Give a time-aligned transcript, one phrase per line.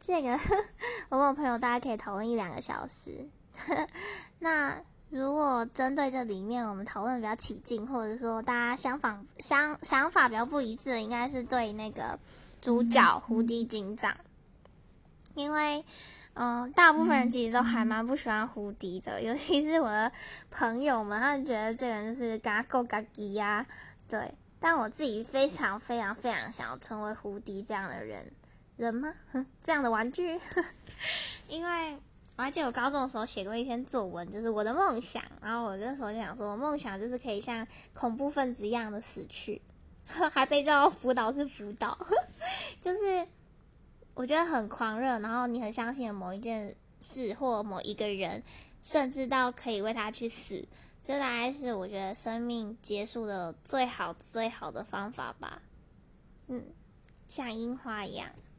[0.00, 0.38] 这个
[1.08, 3.28] 我问我朋友大家可以讨论一两个小时。
[4.40, 12.18] 那如果针对这里面我们讨论比较起劲，或者说大家想法想想法比较不一致的，应该是对那个
[12.60, 14.16] 主角胡迪警长，
[15.34, 15.84] 因为
[16.34, 20.10] 嗯，大部分人其实都还蛮不喜欢胡迪的， 尤其是我的
[20.50, 23.64] 朋友们，他们觉得这个人就是嘎够嘎叽呀，
[24.08, 24.34] 对。
[24.58, 28.32] 但我自己非常非常非常想要成为胡迪这样的人
[28.76, 29.14] 人吗？
[29.60, 30.40] 这样的玩具？
[31.48, 31.98] 因为。
[32.36, 35.22] 我还记得我高中的时候写过一篇作文，就是我的梦想。
[35.40, 39.62] 然后我那时候就想说，我梦想就是可以像恐怖分子一样的死去，
[40.32, 41.96] 还被叫辅导是辅导，
[42.82, 43.24] 就是
[44.14, 45.16] 我觉得很狂热。
[45.20, 48.42] 然后你很相信某一件事或某一个人，
[48.82, 50.66] 甚至到可以为他去死，
[51.04, 55.62] 这大概是我觉得生命结束的最好最好的方法吧。
[56.48, 56.64] 嗯，
[57.28, 58.28] 像樱花一样。